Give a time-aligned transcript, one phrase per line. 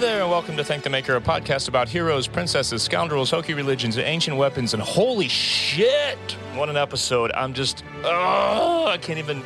[0.00, 3.98] There, and welcome to Thank the Maker, a podcast about heroes, princesses, scoundrels, hokey religions,
[3.98, 4.72] and ancient weapons.
[4.72, 6.16] And holy shit,
[6.54, 7.30] what an episode!
[7.32, 9.42] I'm just, oh, I can't even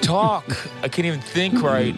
[0.00, 0.46] talk.
[0.82, 1.94] I can't even think right.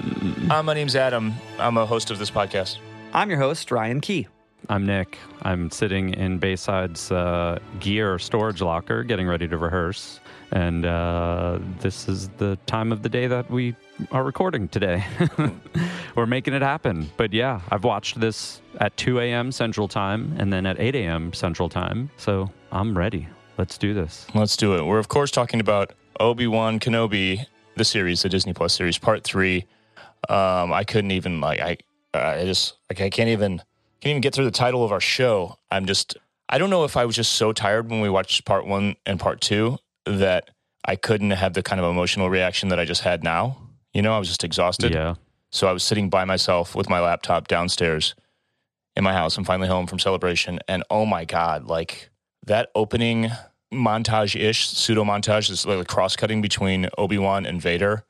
[0.50, 1.34] Uh, my name's Adam.
[1.60, 2.78] I'm a host of this podcast.
[3.12, 4.26] I'm your host, Ryan Key.
[4.68, 5.16] I'm Nick.
[5.42, 10.18] I'm sitting in Bayside's uh, gear storage locker getting ready to rehearse.
[10.50, 13.76] And uh, this is the time of the day that we
[14.10, 15.04] are recording today.
[16.14, 17.10] We're making it happen.
[17.16, 19.50] But yeah, I've watched this at 2 a.m.
[19.52, 21.32] Central Time and then at 8 a.m.
[21.32, 22.10] Central Time.
[22.16, 23.28] So I'm ready.
[23.58, 24.26] Let's do this.
[24.34, 24.84] Let's do it.
[24.84, 29.24] We're, of course, talking about Obi Wan Kenobi, the series, the Disney Plus series, part
[29.24, 29.66] three.
[30.28, 31.76] Um, I couldn't even, like, I,
[32.14, 33.60] I just, like, I can't even
[34.04, 35.58] can't even get through the title of our show.
[35.70, 36.18] I'm just,
[36.50, 39.18] I don't know if I was just so tired when we watched part one and
[39.18, 40.50] part two that
[40.84, 43.56] I couldn't have the kind of emotional reaction that I just had now.
[43.94, 44.92] You know, I was just exhausted.
[44.92, 45.14] Yeah.
[45.54, 48.14] So I was sitting by myself with my laptop downstairs
[48.96, 49.38] in my house.
[49.38, 50.58] I'm finally home from celebration.
[50.66, 52.10] And oh my God, like
[52.44, 53.30] that opening
[53.72, 58.04] montage ish, pseudo montage, this like cross cutting between Obi Wan and Vader.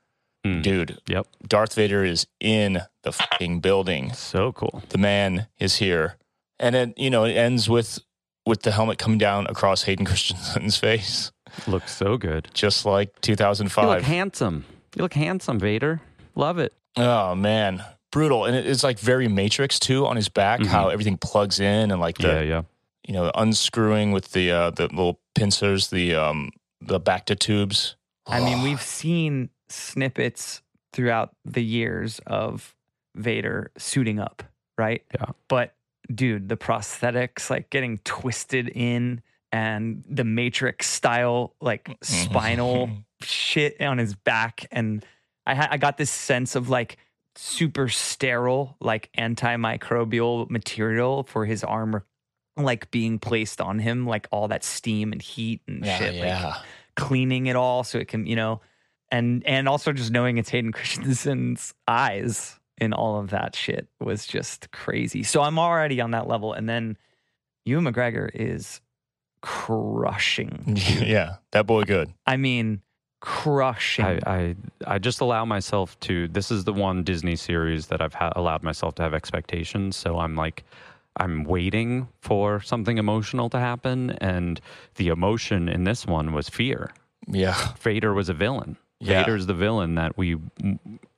[0.44, 0.62] Hmm.
[0.62, 1.26] Dude, Yep.
[1.46, 4.82] Darth Vader is in the fucking building So cool.
[4.90, 6.16] the man is here
[6.58, 7.98] and then you know it ends with
[8.46, 11.32] with the helmet coming down across hayden christensen's face
[11.66, 12.48] Looks so good.
[12.52, 13.84] just like 2005.
[13.84, 14.64] You look handsome.
[14.96, 16.00] You look handsome, Vader.
[16.34, 16.72] Love it.
[16.96, 20.66] Oh man brutal and it's like very matrix too on his back Mhm.
[20.66, 22.62] how everything plugs in and like the yeah, yeah.
[23.06, 26.50] you know unscrewing with the uh the little pincers the um
[26.80, 27.96] the bacta tubes
[28.26, 30.62] I mean, we've seen snippets
[30.94, 32.74] throughout the years of
[33.14, 34.42] Vader suiting up,
[34.78, 35.02] right?
[35.14, 35.26] Yeah.
[35.48, 35.74] But
[36.14, 39.20] dude, the prosthetics like getting twisted in
[39.52, 42.88] and the Matrix style like spinal
[43.22, 45.04] shit on his back and
[45.46, 46.96] I ha- I got this sense of like
[47.36, 52.04] super sterile like antimicrobial material for his armor
[52.56, 56.54] like being placed on him like all that steam and heat and yeah, shit like
[56.96, 58.60] cleaning it all so it can, you know,
[59.10, 64.26] and and also just knowing it's Hayden Christensen's eyes in all of that shit was
[64.26, 65.22] just crazy.
[65.22, 66.96] So I'm already on that level, and then
[67.64, 68.80] Ewan McGregor is
[69.40, 70.74] crushing.
[71.02, 72.82] yeah that boy good I mean,
[73.24, 74.04] crushing.
[74.04, 76.28] I, I I just allow myself to.
[76.28, 79.96] This is the one Disney series that I've ha- allowed myself to have expectations.
[79.96, 80.62] So I'm like,
[81.16, 84.60] I'm waiting for something emotional to happen, and
[84.96, 86.92] the emotion in this one was fear.
[87.26, 88.76] yeah Vader was a villain.
[89.00, 89.20] Yeah.
[89.22, 90.36] Vader's the villain that we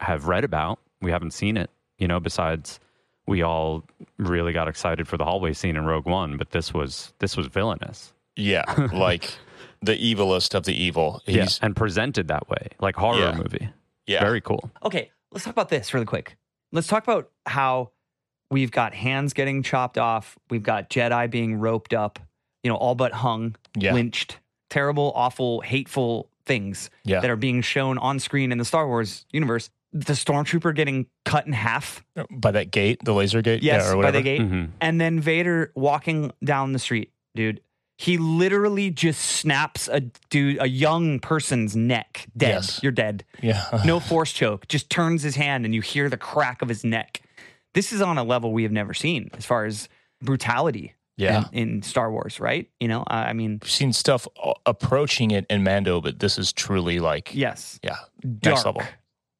[0.00, 0.78] have read about.
[1.03, 2.21] We haven't seen it, you know.
[2.21, 2.81] Besides,
[3.27, 3.84] we all
[4.19, 7.47] really got excited for the hallway scene in Rogue One, but this was this was
[7.49, 8.12] villainous.
[8.37, 9.34] yeah like
[9.83, 13.33] the evilest of the evil he's and presented that way, like horror Yeah.
[13.37, 13.69] movie.
[14.06, 14.71] yeah Very cool.
[14.84, 16.37] okay, let's talk about this really quick.
[16.72, 17.91] Let's talk about how
[18.50, 20.39] we've got hands getting chopped off.
[20.50, 22.19] We've got Jedi being roped up,
[22.62, 23.93] you know, all but hung, Yeah.
[23.93, 24.39] lynched,
[24.71, 27.21] terrible, awful, hateful things Yeah.
[27.21, 29.71] that are being shown on screen in the Star Wars universe.
[29.93, 33.62] The stormtrooper getting cut in half, by that gate, the laser gate.
[33.62, 34.71] yes, yeah, or by the gate, Mhm.
[34.81, 37.61] and then Vader walking down the street, dude.
[37.99, 42.27] He literally just snaps a dude, a young person's neck.
[42.37, 42.49] Dead.
[42.49, 42.81] Yes.
[42.83, 43.25] You're dead.
[43.43, 44.69] Yeah, No force choke.
[44.69, 47.23] Just turns his hand, and you hear the crack of his neck.
[47.75, 49.89] This is on a level we have never seen as far as
[50.23, 50.95] brutality.
[51.17, 51.45] yeah.
[51.53, 52.69] In, in Star Wars, right?
[52.81, 54.27] You know, I I mean, We've seen stuff
[54.66, 57.97] approaching it in Mando, but this is truly like, yes, yeah,
[58.41, 58.54] dark.
[58.57, 58.83] next level.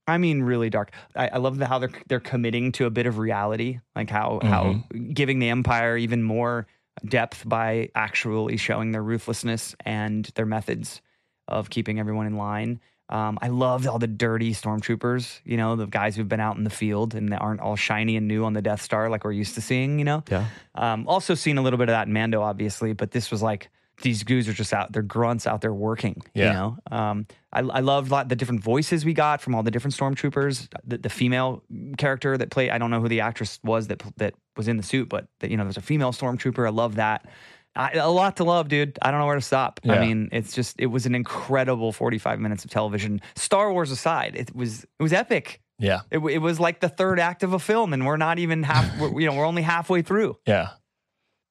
[0.09, 0.93] I mean, really dark.
[1.17, 4.41] I, I love the, how they're they're committing to a bit of reality, like how
[4.43, 5.13] how Mm-hmm.
[5.13, 6.67] giving the Empire even more
[7.05, 11.01] depth by actually showing their ruthlessness and their methods
[11.49, 12.81] of keeping everyone in line.
[13.09, 16.65] Um, I loved all the dirty stormtroopers, you know, the guys who've been out in
[16.65, 19.31] the field and they aren't all shiny and new on the Death Star like we're
[19.31, 20.25] used to seeing, you know.
[20.29, 20.47] Yeah.
[20.75, 23.69] Um, also seen a little bit of that in Mando, obviously, but this was like
[24.03, 26.21] these goons are just out, they're grunts out there working.
[26.35, 26.47] Yeah.
[26.47, 29.97] You know, um, I, I loved the different voices we got from all the different
[29.97, 30.69] stormtroopers.
[30.85, 31.63] The, the female
[31.97, 34.83] character that played, I don't know who the actress was that that was in the
[34.83, 36.67] suit, but that, you know, there's a female stormtrooper.
[36.67, 37.27] I love that.
[37.75, 38.99] I, a lot to love, dude.
[39.03, 39.81] I don't know where to stop.
[39.83, 39.95] Yeah.
[39.95, 43.21] I mean, it's just it was an incredible 45 minutes of television.
[43.35, 45.61] Star Wars aside, it was it was epic.
[45.79, 46.01] Yeah.
[46.11, 48.99] It, it was like the third act of a film, and we're not even half.
[48.99, 50.39] we're, you know, we're only halfway through.
[50.47, 50.71] Yeah.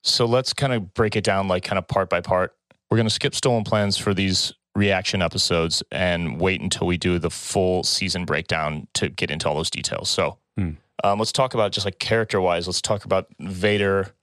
[0.05, 2.55] So let's kind of break it down like kind of part by part.
[2.89, 7.17] We're going to skip stolen plans for these reaction episodes and wait until we do
[7.17, 10.09] the full season breakdown to get into all those details.
[10.09, 10.71] So Hmm.
[11.03, 12.67] um, let's talk about just like character wise.
[12.67, 14.13] Let's talk about Vader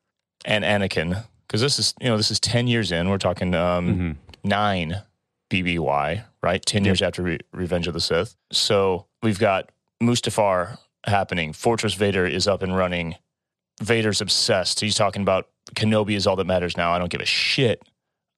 [0.45, 3.09] and Anakin because this is you know this is ten years in.
[3.11, 4.17] We're talking um, Mhm.
[4.45, 5.03] nine
[5.51, 6.65] BBY, right?
[6.65, 8.37] 10 years after Re- Revenge of the Sith.
[8.53, 9.69] So we've got
[10.03, 11.53] Mustafar happening.
[11.53, 13.17] Fortress Vader is up and running.
[13.83, 14.81] Vader's obsessed.
[14.81, 16.93] He's talking about Kenobi is all that matters now.
[16.93, 17.83] I don't give a shit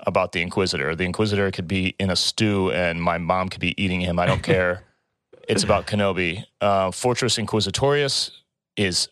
[0.00, 0.94] about the Inquisitor.
[0.94, 4.18] The Inquisitor could be in a stew and my mom could be eating him.
[4.18, 4.82] I don't care.
[5.48, 6.44] it's about Kenobi.
[6.60, 8.30] Uh, Fortress Inquisitorius
[8.76, 9.08] is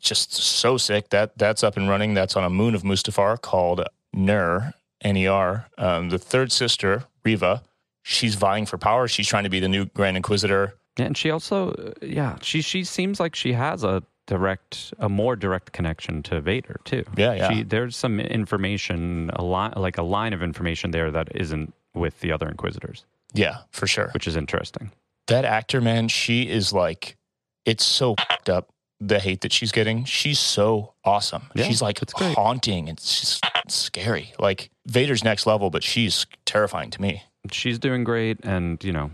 [0.00, 1.10] just so sick.
[1.10, 2.14] That that's up and running.
[2.14, 4.72] That's on a moon of Mustafar called Ner,
[5.02, 5.68] N-E-R.
[5.78, 7.62] Um, the third sister, Riva,
[8.02, 9.06] she's vying for power.
[9.08, 10.74] She's trying to be the new Grand Inquisitor.
[10.96, 15.72] And she also, yeah, she she seems like she has a direct, a more direct
[15.72, 17.04] connection to Vader too.
[17.16, 17.48] Yeah, yeah.
[17.50, 22.20] She, there's some information, a lot like a line of information there that isn't with
[22.20, 23.04] the other Inquisitors,
[23.34, 24.10] Yeah, for sure.
[24.14, 24.90] which is interesting.
[25.26, 27.16] that actor, man, she is like,
[27.64, 28.68] it's so fucked up
[29.00, 30.04] the hate that she's getting.
[30.04, 31.42] She's so awesome.
[31.54, 32.86] Yeah, she's like haunting.
[32.88, 34.32] It's just scary.
[34.38, 37.22] Like Vader's next level, but she's terrifying to me.
[37.50, 39.10] She's doing great, and you know,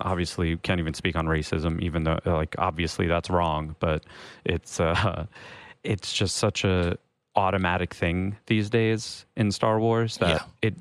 [0.00, 4.04] obviously can't even speak on racism, even though like obviously that's wrong, but
[4.44, 5.26] it's uh,
[5.84, 6.96] it's just such a
[7.36, 10.28] automatic thing these days in Star Wars that
[10.62, 10.68] Yeah.
[10.68, 10.74] it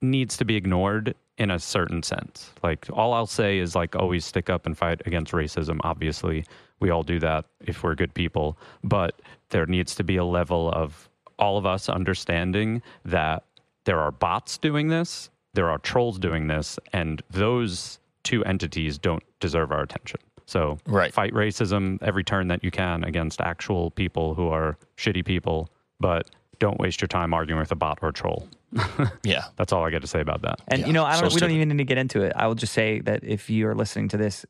[0.00, 2.50] needs to be ignored in a certain sense.
[2.62, 5.78] Like all I'll say is like always stick up and fight against racism.
[5.82, 6.44] Obviously,
[6.80, 9.20] we all do that if we're good people, but
[9.50, 11.08] there needs to be a level of
[11.38, 13.44] all of us understanding that
[13.84, 19.22] there are bots doing this, there are trolls doing this, and those two entities don't
[19.40, 20.20] deserve our attention.
[20.46, 21.12] So Right.
[21.12, 25.70] fight racism every turn that you can against actual people who are shitty people,
[26.00, 26.28] but
[26.58, 28.48] don't waste your time arguing with a bot or a troll.
[29.22, 29.44] Yeah.
[29.56, 30.60] That's all I got to say about that.
[30.68, 31.32] And Yeah, you know, I don't.
[31.32, 32.32] we don't even need to get into it.
[32.36, 34.44] I will just say that if you are listening to this,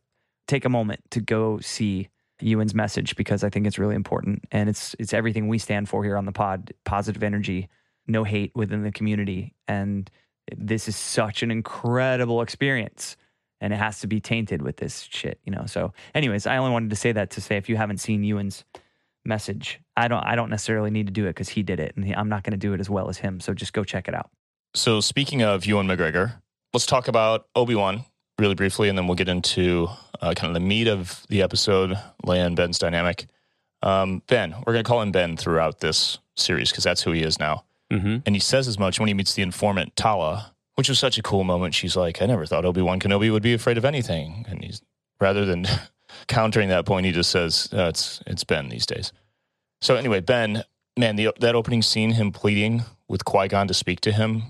[0.48, 2.08] take a moment to go see
[2.40, 6.02] Ewan's message because I think it's really important, and it's it's everything we stand for
[6.04, 7.69] here on the pod: positive energy,
[8.06, 10.10] no hate within the community, and
[10.56, 13.16] this is such an incredible experience.
[13.62, 15.64] And it has to be tainted with this shit, you know.
[15.66, 18.64] So, anyways, I only wanted to say that to say if you haven't seen Ewan's
[19.24, 20.22] message, I don't.
[20.24, 22.42] I don't necessarily need to do it because he did it, and he, I'm not
[22.42, 23.40] going to do it as well as him.
[23.40, 24.30] So just go check it out.
[24.74, 26.34] So speaking of Ewan McGregor,
[26.74, 28.04] let's talk about Obi Wan
[28.38, 29.88] really briefly, and then we'll get into
[30.20, 33.26] uh, kind of the meat of the episode, Leia and Ben's dynamic.
[33.82, 37.22] Um, ben, we're going to call him Ben throughout this series because that's who he
[37.22, 37.64] is now.
[37.90, 41.17] hmm And he says as much when he meets the informant Tala, which was such
[41.17, 41.75] a cool moment.
[41.76, 44.44] She's like, I never thought Obi Wan Kenobi would be afraid of anything.
[44.49, 44.82] And he's
[45.20, 45.64] rather than
[46.26, 49.12] countering that point, he just says, uh, it's, it's Ben these days.
[49.81, 50.64] So anyway, Ben,
[50.99, 54.43] man, the, that opening scene, him pleading with Qui Gon to speak to him,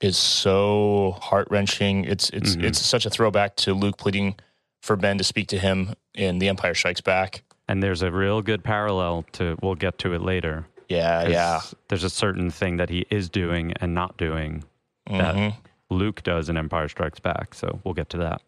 [0.00, 2.06] is so heart wrenching.
[2.06, 2.64] It's it's Mhm.
[2.64, 4.36] it's such a throwback to Luke pleading
[4.80, 7.42] for Ben to speak to him in The Empire Strikes Back.
[7.68, 10.68] And there's a real good parallel to, we'll get to it later.
[10.88, 11.60] Yeah, yeah.
[11.88, 14.64] There's a certain thing that he is doing and not doing
[15.08, 15.54] that Mhm.
[15.90, 17.54] Luke does in Empire Strikes Back.
[17.54, 18.42] So we'll get to that.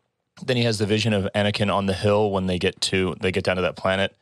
[0.45, 3.33] Then he has the vision of Anakin on the hill when they get to they
[3.33, 4.15] get down to that planet.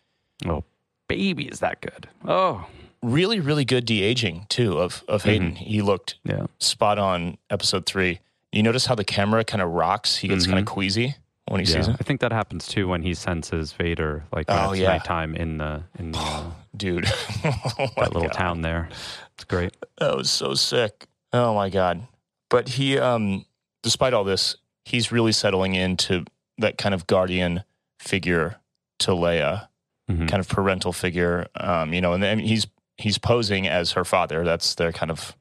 [0.46, 0.64] Oh,
[1.08, 2.08] baby, is that good?
[2.26, 2.66] Oh,
[3.02, 5.54] Really, really good de aging too of of Hayden.
[5.54, 6.46] He looked yeah.
[6.58, 8.20] spot on episode three.
[8.52, 10.16] You notice how the camera kind of rocks.
[10.16, 10.50] He gets Mhm.
[10.50, 11.14] kind of queasy
[11.46, 11.96] when he Yeah, sees him.
[12.00, 14.88] I think that happens too when he senses Vader, like when Oh, it's yeah.
[14.88, 16.44] nighttime in the in the, uh,
[16.76, 17.10] Dude, oh
[17.96, 18.32] that little God.
[18.32, 18.88] town there.
[19.34, 19.76] It's great.
[19.98, 21.06] That was so sick.
[21.34, 22.06] Oh my god.
[22.50, 23.44] But he um
[23.82, 26.24] despite all this, he's really settling into
[26.58, 27.62] that kind of guardian
[28.00, 28.56] figure
[29.00, 29.68] to Leia,
[30.10, 30.28] Mhm.
[30.28, 31.46] kind of parental figure.
[31.54, 32.66] Um, you know, and then he's
[32.98, 34.44] he's posing as her father.
[34.44, 35.36] That's their kind of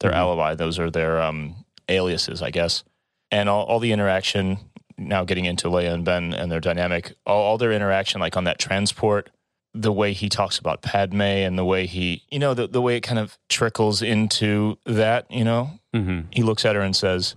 [0.00, 0.16] their Mhm.
[0.16, 0.54] alibi.
[0.54, 2.84] Those are their um aliases, I guess.
[3.32, 4.58] And all, all the interaction
[4.98, 8.44] now getting into Leia and Ben and their dynamic, all, all their interaction like on
[8.44, 9.30] that transport,
[9.74, 12.96] the way he talks about Padme and the way he, you know, the, the way
[12.96, 16.26] it kind of trickles into that, you know, Mhm.
[16.32, 17.36] he looks at her and says,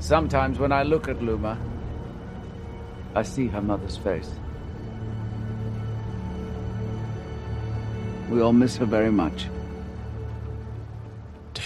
[0.00, 1.56] Sometimes when I look at Luma,
[3.14, 4.30] I see her mother's face.
[8.30, 9.46] We all miss her very much.
[11.54, 11.64] dude,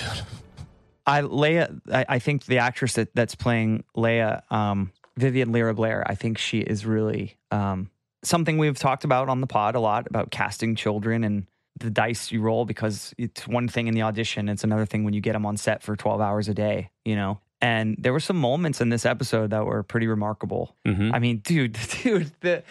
[1.06, 6.04] I Leia, I, I think the actress that, that's playing Leia, um, Vivian Lyra Blair,
[6.06, 7.90] I think she is really um,
[8.22, 11.46] something we've talked about on the pod a lot about casting children and
[11.78, 15.14] the dice you roll because it's one thing in the audition, it's another thing when
[15.14, 17.40] you get them on set for 12 hours a day, you know?
[17.62, 20.74] And there were some moments in this episode that were pretty remarkable.
[20.86, 21.14] Mhm.
[21.14, 22.62] I mean, dude, dude, the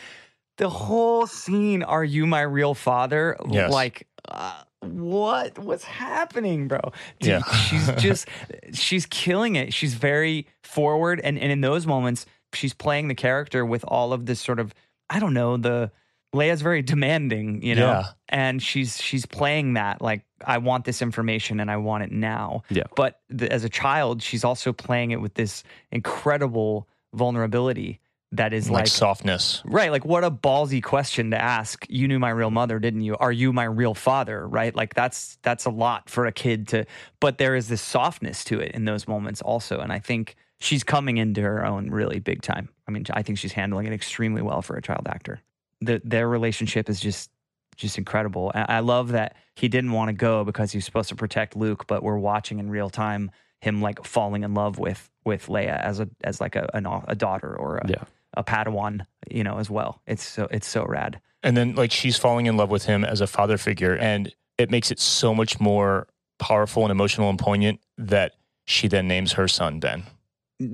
[0.57, 3.71] the whole scene, "Are you my real father?" Yes.
[3.71, 6.79] Like, uh, what what's happening, bro?
[7.19, 7.43] Dude, Yeah.
[7.53, 8.27] she's just
[8.73, 9.73] she's killing it.
[9.73, 14.25] She's very forward, and and in those moments, she's playing the character with all of
[14.25, 14.73] this sort of
[15.09, 15.91] I don't know the.
[16.31, 18.03] Leia's very demanding, you know, Yeah.
[18.29, 22.61] and she's she's playing that like I want this information and I want it now.
[22.69, 22.83] Yeah.
[22.95, 27.99] But the, as a child, she's also playing it with this incredible vulnerability
[28.31, 29.63] that is like, like softness.
[29.65, 29.91] Right.
[29.91, 31.83] Like, what a ballsy question to ask.
[31.89, 33.17] You knew my real mother, didn't you?
[33.17, 34.47] Are you my real father?
[34.47, 34.75] Right.
[34.75, 36.85] Like, that's, that's a lot for a kid to,
[37.19, 39.79] but there is this softness to it in those moments also.
[39.79, 42.69] And I think she's coming into her own really big time.
[42.87, 45.41] I mean, I think she's handling it extremely well for a child actor.
[45.81, 47.29] The, their relationship is just,
[47.77, 48.51] just incredible.
[48.53, 51.55] I I love that he didn't want to go because he was supposed to protect
[51.55, 55.79] Luke, but we're watching in real time him like falling in love with with Leia
[55.81, 58.03] as a as like a an, a daughter or a, Yeah.
[58.35, 60.01] a Padawan, you know, as well.
[60.07, 61.21] It's so it's so rad.
[61.41, 64.69] And then like she's falling in love with him as a father figure and it
[64.69, 68.33] makes it so much more powerful and emotional and poignant that
[68.65, 70.03] she then names her son Ben.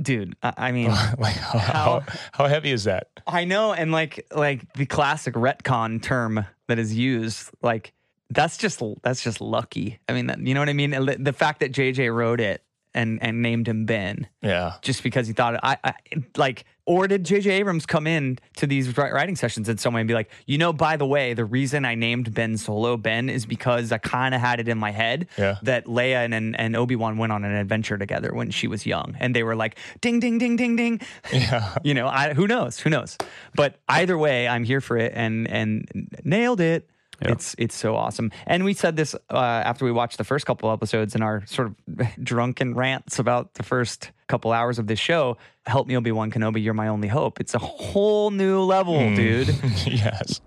[0.02, 0.90] Dude, I, I mean,
[1.20, 3.10] like how, How- how heavy is that?
[3.28, 7.94] I know, and like like the classic retcon term that is used, like
[8.32, 10.00] that's just that's just lucky.
[10.10, 10.92] I mean, that, you know what I mean?
[11.20, 12.64] The fact that JJ wrote it
[12.96, 14.74] and and named him Ben Yeah.
[14.82, 15.94] just because he thought I, I
[16.36, 20.08] like or did JJ Abrams come in to these writing sessions in some way and
[20.08, 23.28] someone be like, you know, by the way, the reason I named Ben Solo Ben
[23.28, 25.56] is because I kind of had it in my head Yeah.
[25.64, 28.86] that Leia and and, and Obi Wan went on an adventure together when she was
[28.86, 31.02] young, and they were like, ding ding ding ding ding.
[31.34, 31.74] Yeah.
[31.84, 32.80] You know, I, who knows?
[32.80, 33.18] Who knows?
[33.56, 35.88] But either way, I'm here for it and and
[36.24, 36.90] nailed it.
[37.22, 37.32] Yeah.
[37.32, 38.32] It's it's so awesome.
[38.46, 41.70] And we said this uh, after we watched the first couple episodes in our sort
[41.70, 41.76] of
[42.24, 45.38] drunken rants about the first couple hours of this show.
[45.66, 46.64] Help me, Obi Wan Kenobi.
[46.64, 47.40] You're my only hope.
[47.40, 49.48] It's a whole new level, dude.
[49.86, 50.42] yes.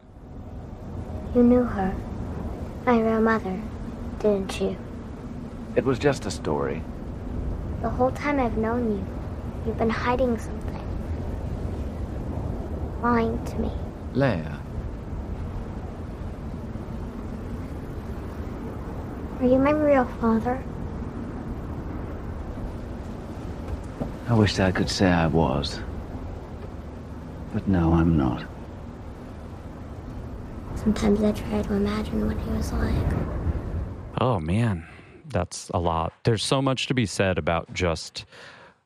[1.34, 1.94] You knew her.
[2.86, 3.60] My real mother,
[4.18, 4.76] didn't you?
[5.76, 6.82] It was just a story.
[7.82, 9.06] The whole time I've known you,
[9.66, 10.84] you've been hiding something.
[13.02, 13.70] Lying to me.
[14.14, 14.58] Leia,
[19.40, 20.60] Are you my real father?
[24.28, 25.80] I wish I could say I was.
[27.52, 28.44] But no, I'm not.
[30.74, 32.94] Sometimes I try to imagine what he was like.
[34.20, 34.84] Oh man,
[35.28, 36.12] that's a lot.
[36.24, 38.26] There's so much to be said about just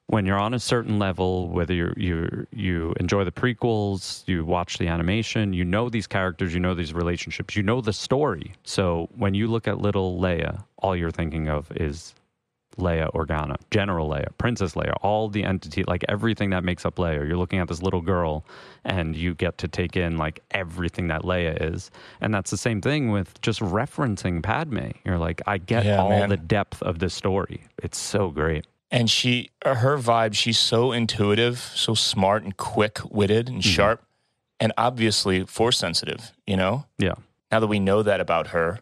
[0.09, 4.79] when you're on a certain level, whether you you you enjoy the prequels, you watch
[4.79, 8.53] the animation, you know these characters, you know these relationships, you know the story.
[8.65, 12.15] So when you look at little Leia, all you're thinking of is
[12.79, 17.27] Leia Organa, General Leia, Princess Leia, all the entity, like everything that makes up Leia.
[17.27, 18.45] You're looking at this little girl
[18.85, 21.91] and you get to take in like everything that Leia is.
[22.21, 24.89] And that's the same thing with just referencing Padme.
[25.05, 26.29] You're like, I get Yeah, all man.
[26.31, 27.65] the depth of this story.
[27.83, 28.67] It's so great.
[28.93, 34.05] And she, her vibe, she's so intuitive, so smart and quick witted and sharp,
[34.61, 36.85] and obviously force sensitive, you know?
[36.99, 37.15] Yeah.
[37.51, 38.81] Now that we know that about her,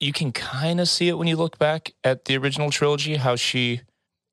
[0.00, 3.36] you can kind of see it when you look back at the original trilogy, how
[3.36, 3.82] she,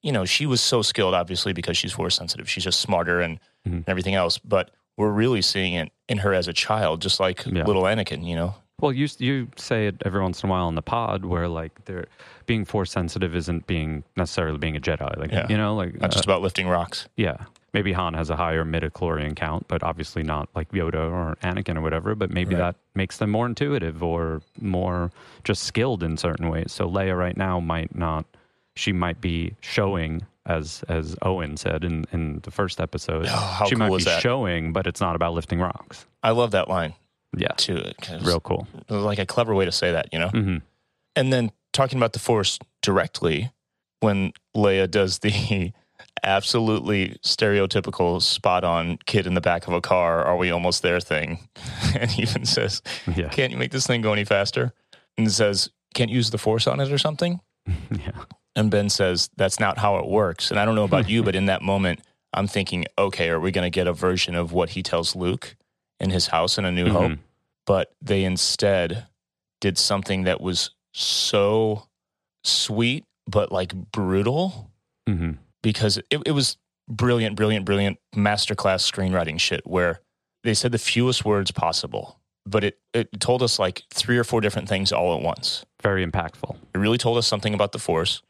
[0.02, 2.50] you know, she was so skilled, obviously, because she's force sensitive.
[2.50, 3.74] She's just smarter and, Mhm.
[3.74, 4.38] and everything else.
[4.38, 7.66] But we're really seeing it in her as a child, just like Yeah.
[7.66, 8.56] little Anakin, you know?
[8.80, 11.86] Well, you you say it every once in a while on the pod where like
[11.86, 12.06] they're
[12.46, 15.18] being force sensitive isn't being necessarily being a Jedi.
[15.18, 15.48] Like Yeah.
[15.50, 17.08] you know, like Not uh, just about lifting rocks.
[17.16, 17.38] Yeah.
[17.74, 21.82] Maybe Han has a higher midichlorian count, but obviously not like Yoda or Anakin or
[21.82, 22.14] whatever.
[22.14, 22.60] But maybe Right.
[22.62, 25.12] that makes them more intuitive or more
[25.44, 26.72] just skilled in certain ways.
[26.72, 28.26] So Leia right now might not.
[28.76, 33.26] She might be showing, as as Owen said in in the first episode.
[33.26, 34.22] Oh, how she cool might be that?
[34.22, 36.06] showing, but it's not about lifting rocks.
[36.22, 36.94] I love that line
[37.36, 37.50] Yeah.
[37.58, 37.92] too.
[38.02, 38.68] 'cause Real cool.
[38.88, 40.30] it was like a clever way to say that, you know?
[40.30, 40.58] hmm
[41.16, 43.52] And then talking about the Force directly,
[44.00, 45.74] when Leia does the
[46.24, 51.00] absolutely stereotypical spot on kid in the back of a car, are we almost there
[51.00, 51.48] thing?
[52.00, 52.82] And even says,
[53.16, 53.30] Yeah.
[53.30, 54.74] Can't you make this thing go any faster?
[55.18, 57.40] And says, Can't use the Force on it or something?
[57.92, 58.12] yeah.
[58.56, 60.52] And Ben says, That's not how it works.
[60.52, 62.00] And I don't know about you, but in that moment,
[62.34, 65.56] I'm thinking, okay, are we going to get a version of what he tells Luke
[66.00, 67.12] in his house in A New Hope?
[67.12, 67.20] Mhm.
[67.66, 69.08] But they instead
[69.60, 71.88] did something that was so
[72.44, 74.72] sweet, but like brutal
[75.06, 75.32] hmm
[75.64, 76.56] because it, it was
[76.88, 80.00] brilliant, brilliant, brilliant masterclass screenwriting shit where
[80.44, 84.40] they said the fewest words possible, but it, it told us like three or four
[84.40, 85.66] different things all at once.
[85.82, 86.56] Very impactful.
[86.74, 88.22] It really told us something about the Force.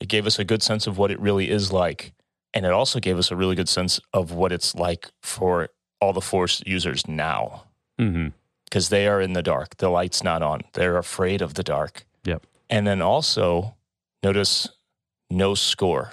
[0.00, 2.14] It gave us a good sense of what it really is like.
[2.54, 5.68] And it also gave us a really good sense of what it's like for
[6.00, 7.64] all the Force users now
[8.64, 9.76] because they are in the dark.
[9.78, 10.60] The light's not on.
[10.74, 12.04] They're afraid of the dark.
[12.24, 12.46] Yep.
[12.70, 13.74] And then also
[14.22, 14.68] notice
[15.30, 16.12] no score,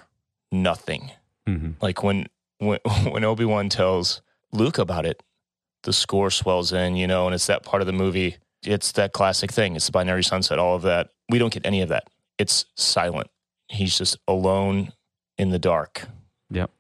[0.52, 1.12] nothing.
[1.48, 2.28] hmm Like when
[2.60, 5.22] when, when Obi Wan tells Luke about it,
[5.84, 8.38] the score swells in, you know, and it's that part of the movie.
[8.64, 9.76] It's that classic thing.
[9.76, 10.58] It's the binary sunset.
[10.58, 11.10] All of that.
[11.30, 12.10] We don't get any of that.
[12.40, 13.30] It's silent.
[13.68, 14.94] He's just alone
[15.38, 16.08] in the dark.
[16.50, 16.72] Yep.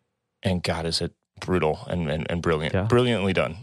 [0.41, 2.83] And God, is it brutal and and, and brilliant, Yeah.
[2.83, 3.57] brilliantly done.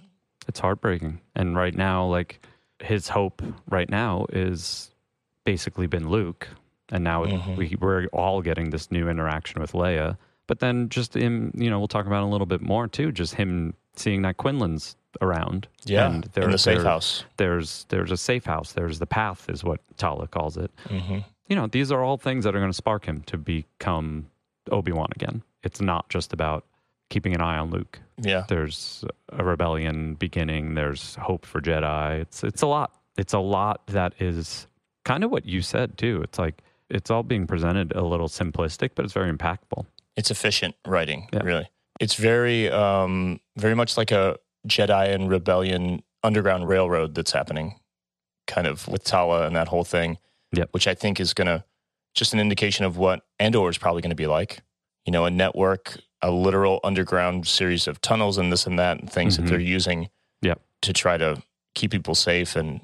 [0.48, 1.20] It's heartbreaking.
[1.34, 2.44] And right now, like
[2.80, 4.90] his hope right now is
[5.44, 6.48] basically been Luke.
[6.90, 7.56] And now Mhm.
[7.56, 10.18] we, we're all getting this new interaction with Leia.
[10.46, 13.12] But then just him, you know, we'll talk about it a little bit more too.
[13.12, 15.68] Just him seeing that Quinlan's around.
[15.84, 17.24] Yeah, And in the safe there- house.
[17.36, 18.72] There's there's a safe house.
[18.72, 20.70] There's the path, is what Tala calls it.
[20.88, 24.26] hmm You know, these are all things that are going to spark him to become
[24.70, 25.42] Obi Wan again.
[25.62, 26.64] It's not just about
[27.11, 28.00] keeping an eye on Luke.
[28.21, 28.44] Yeah.
[28.49, 30.75] There's a rebellion beginning.
[30.75, 32.21] There's hope for Jedi.
[32.21, 32.92] It's it's a lot.
[33.18, 34.66] It's a lot that is
[35.04, 36.21] kind of what you said too.
[36.23, 39.85] It's like it's all being presented a little simplistic, but it's very impactful.
[40.16, 41.40] It's efficient writing, Yeah.
[41.42, 41.68] really.
[42.00, 44.37] It's very, um, very much like a
[44.68, 47.80] Jedi and Rebellion underground railroad that's happening,
[48.47, 50.18] kind of with Tala and that whole thing.
[50.52, 50.68] Yep.
[50.73, 51.64] Which I think is going to
[52.14, 54.61] just an indication of what Andor is probably going to be like.
[55.06, 59.10] You know, a network, a literal underground series of tunnels and this and that and
[59.12, 59.42] things Mhm.
[59.42, 60.08] that they're using.
[60.42, 60.60] Yep.
[60.82, 61.42] To try to
[61.74, 62.80] keep people safe and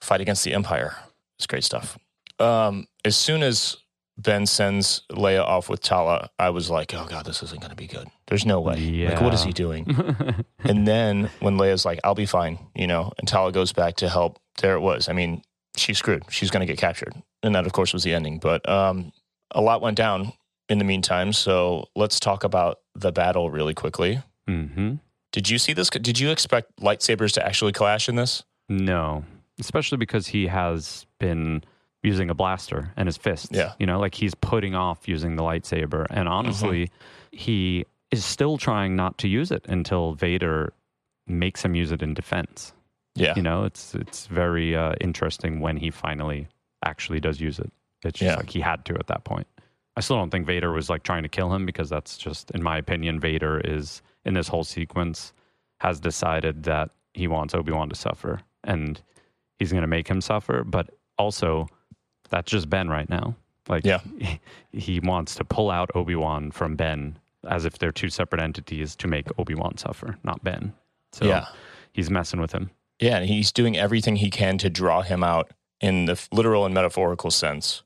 [0.00, 0.96] fight against the Empire.
[1.38, 1.98] It's great stuff.
[2.38, 3.76] Um, as soon as
[4.18, 7.76] Ben sends Leia off with Tala, I was like, oh God, this isn't going to
[7.76, 8.08] be good.
[8.26, 9.06] There's no way.
[9.08, 9.86] Like, what is he doing?
[10.64, 14.08] and then when Leia's like, I'll be fine, you know, and Tala goes back to
[14.08, 15.08] help, there it was.
[15.08, 15.42] I mean,
[15.76, 16.24] she's screwed.
[16.30, 17.14] She's going to get captured.
[17.42, 18.38] And that, of course, was the ending.
[18.38, 19.12] But um,
[19.52, 20.32] a lot went down
[20.68, 21.32] in the meantime.
[21.32, 24.20] So let's talk about the battle really quickly.
[24.46, 24.94] hmm
[25.32, 25.90] Did you see this?
[25.90, 28.42] Did you expect lightsabers to actually clash in this?
[28.68, 29.24] No,
[29.60, 31.62] especially because he has been
[32.02, 33.48] using a blaster and his fists.
[33.52, 33.72] Yeah.
[33.78, 36.06] You know, like he's putting off using the lightsaber.
[36.10, 36.90] And honestly,
[37.30, 40.72] he is still trying not to use it until Vader
[41.26, 42.72] makes him use it in defense.
[43.14, 43.34] Yeah.
[43.36, 46.48] You know, it's it's very uh, interesting when he finally
[46.84, 47.70] actually does use it.
[48.04, 48.36] It's just Yeah.
[48.36, 49.46] like he had to at that point.
[49.96, 52.62] I still don't think Vader was like trying to kill him because that's just, in
[52.62, 55.32] my opinion, Vader is in this whole sequence
[55.80, 59.00] has decided that he wants Obi Wan to suffer and
[59.58, 60.64] he's going to make him suffer.
[60.64, 61.68] But also,
[62.30, 63.34] that's just Ben right now.
[63.68, 64.00] Like, Yeah.
[64.72, 68.94] he wants to pull out Obi Wan from Ben as if they're two separate entities
[68.96, 70.72] to make Obi Wan suffer, not Ben.
[71.12, 71.46] So Yeah.
[71.92, 72.70] he's messing with him.
[72.98, 75.50] Yeah, and he's doing everything he can to draw him out
[75.80, 77.82] in the literal and metaphorical sense,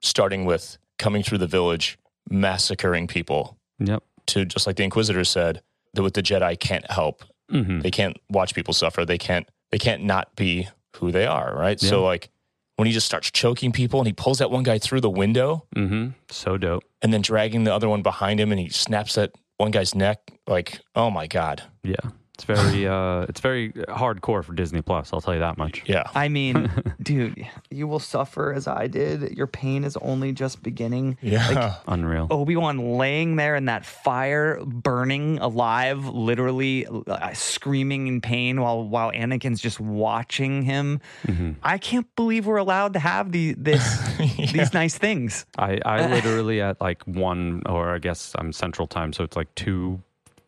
[0.00, 1.98] starting with coming through the village,
[2.30, 4.02] massacring people, Yep.
[4.28, 5.62] to just like the Inquisitor said,
[5.94, 7.24] that with the Jedi can't help.
[7.50, 9.04] hmm They can't watch people suffer.
[9.04, 11.80] They can't they can't not be who they are, right?
[11.80, 12.28] So like
[12.76, 15.66] when he just starts choking people and he pulls that one guy through the window
[15.74, 16.84] hmm So dope.
[17.02, 20.18] and then dragging the other one behind him and he snaps that one guy's neck,
[20.46, 21.62] like, oh my God.
[21.84, 21.96] Yeah.
[22.40, 25.82] It's very uh it's very hardcore for Disney Plus, I'll tell you that much.
[25.86, 26.04] Yeah.
[26.14, 26.70] I mean,
[27.02, 29.36] dude, you will suffer as I did.
[29.36, 31.18] Your pain is only just beginning.
[31.20, 31.74] Yeah.
[31.86, 32.28] Unreal.
[32.30, 38.88] Obi Wan laying there in that fire, burning alive, literally uh, screaming in pain while
[38.88, 41.00] while Anakin's just watching him.
[41.26, 41.56] Mhm.
[41.62, 43.82] I can't believe we're allowed to have the this
[44.52, 45.44] these nice things.
[45.58, 49.54] I, I literally at like one or I guess I'm central time, so it's like
[49.54, 50.00] two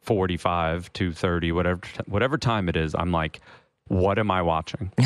[0.02, 3.40] forty five, two thirty, whatever whatever time it is, I'm like,
[3.88, 4.92] what am I watching?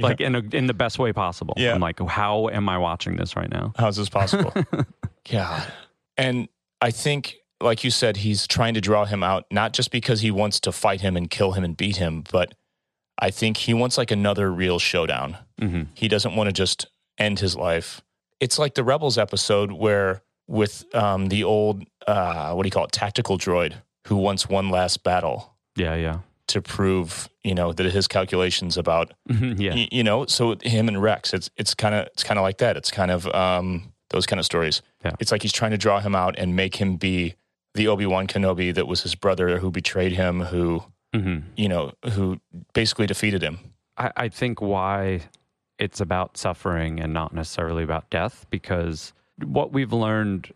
[0.00, 1.54] Like in a, in the best way possible.
[1.56, 1.74] Yeah.
[1.74, 3.72] I'm like, how am I watching this right now?
[3.76, 4.52] How's this possible?
[5.28, 5.64] yeah.
[6.16, 6.48] And
[6.80, 10.30] I think, like you said, he's trying to draw him out, not just because he
[10.30, 12.54] wants to fight him and kill him and beat him, but
[13.18, 15.36] I think he wants like another real showdown.
[15.58, 16.86] hmm He doesn't want to just
[17.18, 18.00] end his life.
[18.40, 22.84] It's like the Rebels episode where, with um, the old, uh, what do you call
[22.84, 23.74] it, tactical droid
[24.12, 26.18] who wants one last battle Yeah, yeah.
[26.48, 29.74] to prove, you know, that his calculations about yeah.
[29.74, 32.58] Y- you know so him and rex it's it's kind of it's kind of like
[32.58, 35.12] that it's kind of um those kind of stories Yeah.
[35.20, 37.34] it's like he's trying to draw him out and make him be
[37.74, 42.38] the obi-wan kenobi that was his brother who betrayed him who hmm you know who
[42.74, 43.58] basically defeated him
[43.96, 45.22] I, I think why
[45.78, 49.12] it's about suffering and not necessarily about death, because
[49.44, 50.52] what we've learned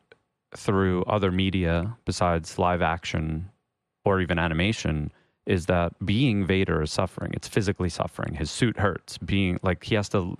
[0.56, 3.50] through other media besides live action
[4.04, 5.12] or even animation
[5.46, 7.32] is that being Vader is suffering.
[7.34, 8.34] It's physically suffering.
[8.34, 9.16] His suit hurts.
[9.18, 10.36] Being like he has to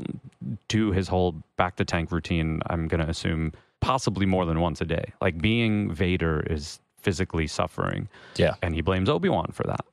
[0.68, 2.60] do his whole back to tank routine.
[2.66, 5.12] I'm going to assume possibly more than once a day.
[5.20, 8.08] Like being Vader is physically suffering.
[8.36, 8.54] Yeah.
[8.62, 9.84] And he blames Obi Wan for that.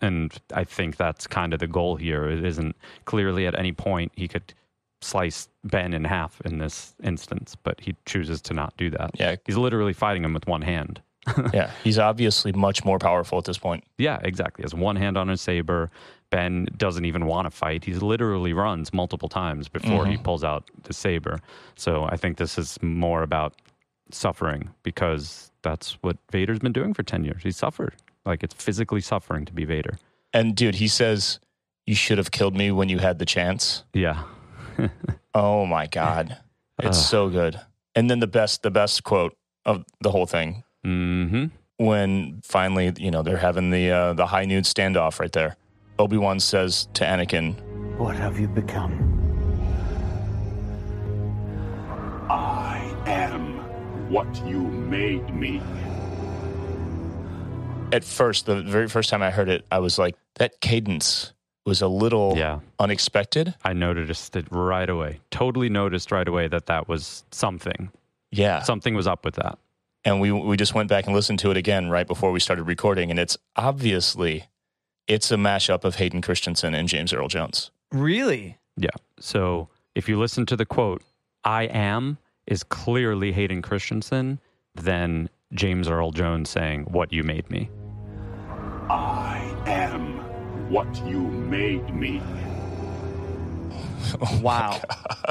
[0.00, 2.28] And I think that's kind of the goal here.
[2.28, 4.54] It isn't clearly at any point he could
[5.02, 9.10] slice Ben in half in this instance, but he chooses to not do that.
[9.18, 9.36] Yeah.
[9.44, 11.00] He's literally fighting him with one hand.
[11.52, 11.70] yeah.
[11.84, 13.84] He's obviously much more powerful at this point.
[13.98, 14.62] Yeah, exactly.
[14.62, 15.90] He has one hand on his saber.
[16.30, 17.84] Ben doesn't even want to fight.
[17.84, 20.22] He literally runs multiple times before he mm-hmm.
[20.22, 21.40] pulls out the saber.
[21.76, 23.54] So I think this is more about
[24.10, 27.42] suffering because that's what Vader's been doing for 10 years.
[27.42, 27.94] He's suffered.
[28.24, 29.98] Like it's physically suffering to be Vader.
[30.32, 31.38] And dude, he says,
[31.86, 33.84] You should have killed me when you had the chance.
[33.92, 34.22] Yeah.
[35.34, 36.36] Oh my God.
[36.78, 37.04] It's Ugh.
[37.04, 37.58] so good.
[37.94, 41.46] And then the best, the best quote of the whole thing Mm-hmm.
[41.84, 45.56] when finally, you know, they're having the uh, the high noon standoff right there.
[45.98, 47.54] Obi Wan says to Anakin,
[47.98, 48.92] What have you become?
[52.28, 53.58] I am
[54.10, 55.60] what you made me.
[57.92, 61.32] at first, the very first time I heard it, I was like, that cadence
[61.64, 62.60] was a little Yeah.
[62.78, 63.54] unexpected.
[63.64, 65.20] I noticed it right away.
[65.30, 67.90] Totally noticed right away that that was something.
[68.30, 68.62] Yeah.
[68.62, 69.58] Something was up with that.
[70.04, 72.64] and we we just went back and listened to it again right before we started
[72.64, 74.46] recording, and it's obviously
[75.06, 77.70] it's a mashup of Hayden Christensen and James Earl Jones.
[77.92, 78.58] Really?
[78.76, 78.90] Yeah.
[79.20, 81.02] So if you listen to the quote,
[81.44, 84.40] I am is clearly Hayden Christensen,
[84.74, 87.70] then James Earl Jones saying, What you made me.
[88.90, 90.18] I am
[90.72, 92.20] what you made me.
[94.42, 94.80] Wow.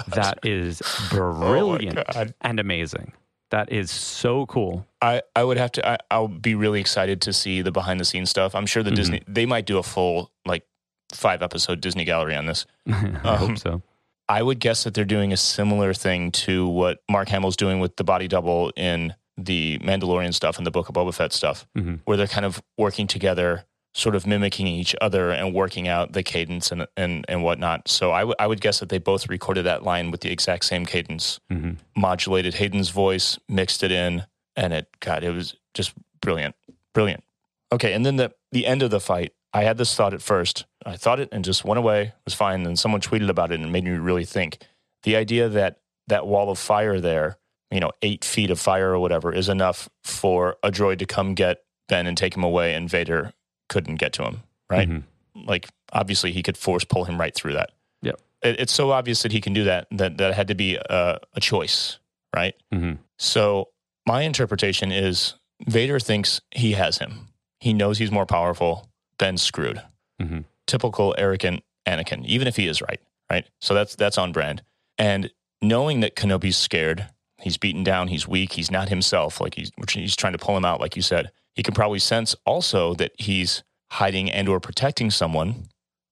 [0.07, 2.33] That is brilliant God.
[2.41, 3.13] and amazing.
[3.51, 4.87] That is so cool.
[5.01, 8.05] I, I would have to I, I'll be really excited to see the behind the
[8.05, 8.55] scenes stuff.
[8.55, 10.65] I'm sure the Disney they might do a full like
[11.11, 12.65] five episode Disney gallery on this.
[12.87, 13.81] I Um, hope so.
[14.29, 17.97] I would guess that they're doing a similar thing to what Mark Hamill's doing with
[17.97, 21.99] the body double in the Mandalorian stuff and the Book of Boba Fett stuff, Mhm.
[22.05, 26.23] where they're kind of working together, sort of mimicking each other and working out the
[26.23, 27.87] cadence and and, and whatnot.
[27.89, 30.65] So I would I would guess that they both recorded that line with the exact
[30.65, 31.77] same cadence, Mhm.
[31.95, 34.25] modulated Hayden's voice, mixed it in,
[34.55, 36.55] and it God, it was just brilliant,
[36.93, 37.23] brilliant.
[37.71, 39.33] Okay, and then the the end of the fight.
[39.53, 40.65] I had this thought at first.
[40.85, 42.01] I thought it and just went away.
[42.03, 42.63] It was fine.
[42.63, 44.59] Then someone tweeted about it and it made me really think.
[45.03, 47.37] The idea that that wall of fire there,
[47.69, 51.33] you know, eight feet of fire or whatever, is enough for a droid to come
[51.33, 53.33] get Ben and take him away, and Vader
[53.71, 54.43] couldn't get to him.
[54.69, 54.87] Right?
[54.89, 55.03] Mhm.
[55.47, 57.71] Like obviously he could force pull him right through that.
[58.01, 60.75] Yeah, It, it's so obvious that he can do that that that had to be
[60.75, 61.97] a, a choice,
[62.35, 62.53] right?
[62.73, 62.97] Mhm.
[63.17, 63.69] So
[64.05, 65.35] my interpretation is
[65.67, 67.27] Vader thinks he has him.
[67.59, 68.89] He knows he's more powerful.
[69.17, 69.81] Ben's screwed.
[70.21, 70.45] Mhm.
[70.67, 72.99] Typical arrogant Anakin, even if he is right,
[73.31, 73.45] right?
[73.59, 74.63] So that's that's on brand.
[74.97, 75.31] And
[75.61, 77.07] knowing that Kenobi's scared,
[77.39, 80.65] he's beaten down, he's weak, he's not himself, like he's he's trying to pull him
[80.65, 81.31] out, like you said.
[81.55, 85.67] He can probably sense also that he's hiding and or protecting someone.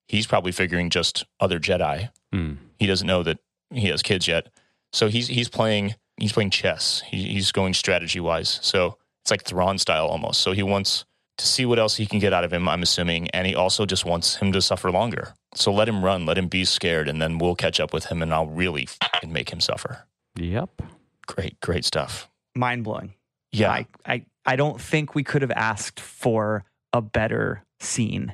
[0.08, 2.10] He's probably figuring just other Jedi.
[2.34, 2.58] Mm.
[2.78, 3.40] He doesn't know that
[3.72, 4.50] he has kids yet.
[4.92, 7.04] So he's he's playing he's playing chess.
[7.08, 8.60] He, he's going strategy wise.
[8.62, 10.42] So it's like Thrawn style almost.
[10.42, 11.06] So he wants
[11.38, 12.68] to see what else he can get out of him.
[12.68, 15.34] I'm assuming, and he also just wants him to suffer longer.
[15.56, 18.22] So let him run, let him be scared, and then we'll catch up with him,
[18.22, 20.06] and I'll really fucking make him suffer.
[20.36, 20.82] Yep.
[21.28, 22.30] Great, great stuff.
[22.56, 23.14] Mind blowing.
[23.52, 28.34] Yeah, I, I, I don't think we could have asked for a better scene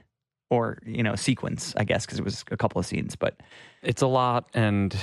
[0.49, 3.17] or, you know, sequence, I guess, because it was a couple of scenes.
[3.17, 3.36] But
[3.82, 4.95] It's a lot, and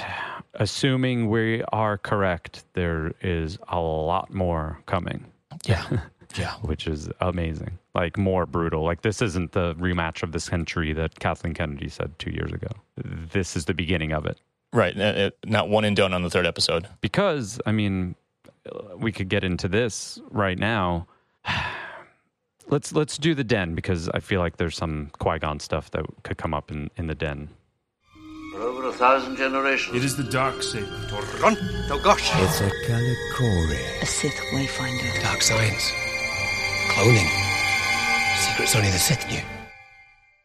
[0.55, 5.27] assuming we are correct, there is a lot more coming,
[5.67, 5.87] yeah,
[6.37, 6.55] yeah.
[6.63, 7.79] which is amazing.
[7.95, 8.83] Like more brutal.
[8.83, 12.69] Like this isn't the rematch of the century that Kathleen Kennedy said two years ago.
[12.97, 14.39] This is the beginning of it.
[14.73, 14.97] Right.
[15.45, 16.89] Not one and done on the third episode.
[17.03, 18.15] Because I mean,
[18.97, 21.07] we could get into this right now.
[22.69, 26.07] Let's let's do the den because I feel like there's some Qui Gon stuff that
[26.23, 27.51] could come up in, in the den.
[28.53, 29.97] For over a thousand generations.
[29.97, 30.87] It is the dark saber.
[31.09, 32.31] Toronto Gosh.
[32.37, 34.03] It's a Kalikori.
[34.03, 35.23] A Sith Wayfinder.
[35.23, 35.91] Dark science.
[36.89, 37.29] Cloning.
[38.39, 39.43] Secrets only the Sith knew.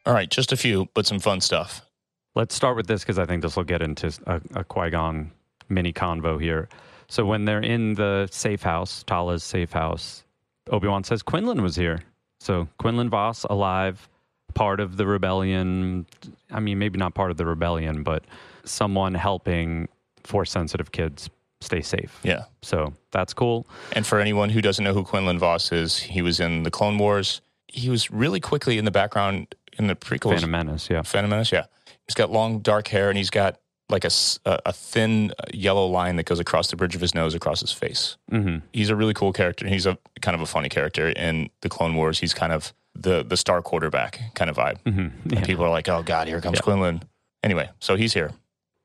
[0.06, 1.86] All right, just a few, but some fun stuff.
[2.34, 5.32] Let's start with this because I think this will get into a, a Qui Gon
[5.70, 6.68] mini convo here.
[7.10, 10.24] So when they're in the safe house, Tala's safe house,
[10.70, 12.02] Obi Wan says Quinlan was here.
[12.40, 14.10] So Quinlan Voss alive,
[14.54, 16.06] part of the rebellion.
[16.52, 18.26] I mean, maybe not part of the rebellion, but
[18.66, 19.88] someone helping
[20.24, 21.30] force sensitive kids
[21.62, 22.20] stay safe.
[22.24, 22.44] Yeah.
[22.62, 23.66] So that's cool.
[23.94, 26.98] And for anyone who doesn't know who Quinlan Voss is, he was in the Clone
[26.98, 27.42] Wars.
[27.68, 30.32] he was really quickly in the background in the prequels.
[30.32, 31.02] Phantom Menace, yeah.
[31.02, 31.66] Phantom Menace, yeah.
[32.08, 33.60] He's got long dark hair and he's got
[33.90, 34.10] like a,
[34.46, 37.72] a thin uh, yellow line that goes across the bridge of his nose across his
[37.72, 38.18] face.
[38.30, 39.68] hmm He's a really cool character.
[39.68, 42.20] He's a kind of a funny character in the Clone Wars.
[42.20, 44.80] He's kind of the the star quarterback kind of vibe.
[44.84, 47.04] hmm And people are like, "Oh God, here comes Quinlan."
[47.44, 48.32] Anyway, so he's here.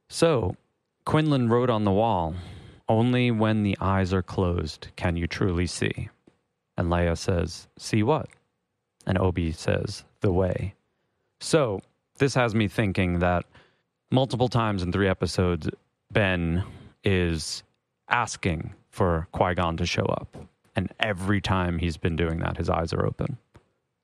[0.09, 0.57] So,
[1.07, 2.35] Quinlan wrote on the wall,
[2.89, 6.11] Only when the eyes are closed can you truly see.
[6.77, 8.29] And Leia says, See what?
[9.07, 10.75] And Obi says, The way.
[11.41, 11.81] So,
[12.19, 13.47] this has me thinking that
[14.13, 15.69] multiple times in three episodes,
[16.13, 16.63] Ben
[17.03, 17.63] is
[18.09, 20.37] asking for Qui Gon to show up.
[20.77, 23.39] And every time he's been doing that, his eyes are open.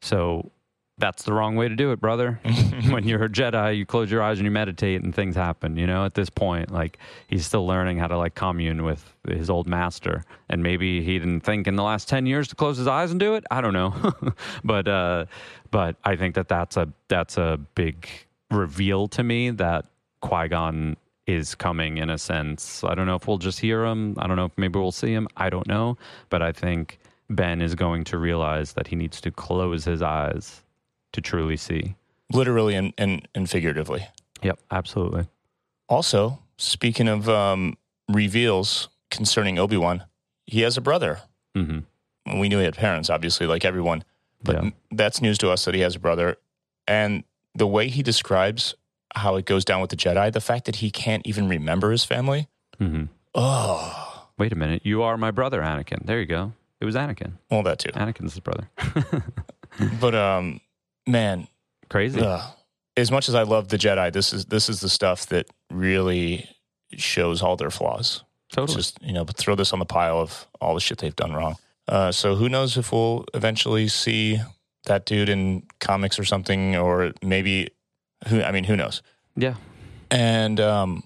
[0.01, 0.51] So,
[0.99, 2.41] that's the wrong way to do it, brother.
[2.91, 5.87] when you're a Jedi, you close your eyes and you meditate and things happen, you
[5.87, 6.73] know, at this point.
[6.73, 10.25] Like he's still learning how to like commune with his old master.
[10.49, 13.21] And maybe he didn't think in the last 10 years to close his eyes and
[13.21, 13.45] do it.
[13.51, 14.13] I don't know.
[14.65, 15.27] but uh
[15.71, 18.09] but I think that that's a that's a big
[18.51, 19.87] reveal to me that
[20.21, 22.83] Qui-Gon is coming in a sense.
[22.85, 24.15] I don't know if we'll just hear him.
[24.19, 25.29] I don't know if maybe we'll see him.
[25.37, 25.99] I don't know,
[26.31, 30.63] but I think Ben is going to realize that he needs to close his eyes
[31.13, 31.95] to truly see.
[32.33, 34.07] literally and, and, and figuratively.
[34.43, 35.27] Yep, absolutely.
[35.89, 37.77] Also, speaking of um,
[38.09, 40.05] reveals concerning Obi Wan,
[40.47, 41.21] he has a brother.
[41.57, 42.39] Mm-hmm.
[42.41, 44.05] We knew he had parents, obviously, like everyone,
[44.43, 44.71] but Yeah.
[44.91, 46.37] that's news to us that he has a brother.
[46.87, 48.75] And the way he describes
[49.15, 52.05] how it goes down with the Jedi, the fact that he can't even remember his
[52.05, 52.49] family.
[52.81, 53.05] Mm-hmm.
[53.35, 54.05] Oh,
[54.39, 54.83] Wait a minute.
[54.85, 56.07] You are my brother, Anakin.
[56.07, 56.53] There you go.
[56.81, 57.33] It was Anakin.
[57.51, 57.91] well, that too.
[57.91, 58.69] Anakin's his brother.
[60.01, 60.61] But um,
[61.07, 61.47] man,
[61.91, 62.21] Crazy.
[62.21, 62.41] ugh.
[62.97, 66.49] as much as I love the Jedi, this is this is the stuff that really
[66.97, 68.25] shows all their flaws.
[68.51, 68.65] Totally.
[68.79, 71.33] It's just you know, throw this on the pile of all the shit they've done
[71.33, 71.57] wrong.
[71.87, 74.39] Uh, so who knows if we'll eventually see
[74.87, 77.69] that dude in comics or something, or maybe
[78.27, 78.43] who?
[78.43, 79.03] I mean, who knows?
[79.37, 79.55] Yeah.
[80.11, 81.05] And um,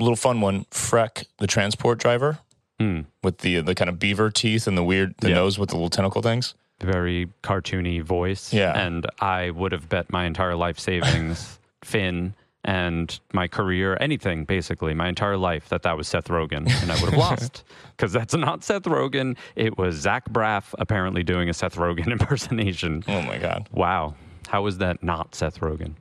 [0.00, 2.38] a little fun one: Freck, the transport driver,
[2.80, 3.02] Hmm.
[3.22, 5.36] with the the kind of beaver teeth and the weird the Yeah.
[5.36, 6.54] nose with the little tentacle things.
[6.80, 8.52] Very cartoony voice.
[8.52, 8.76] Yeah.
[8.78, 14.92] And I would have bet my entire life savings, Finn, and my career, anything basically,
[14.92, 17.62] my entire life, that that was Seth Rogen, and I would have lost
[17.96, 19.36] because that's not Seth Rogen.
[19.54, 23.04] It was Zach Braff apparently doing a Seth Rogen impersonation.
[23.08, 23.68] Oh my god!
[23.72, 24.14] Wow,
[24.48, 25.94] how is that not Seth Rogen?